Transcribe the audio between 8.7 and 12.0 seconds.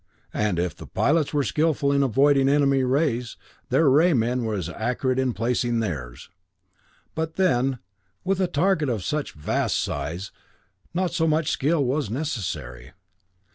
of such vast size, not so much skill